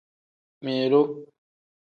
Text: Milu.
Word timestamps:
Milu. 0.63 1.01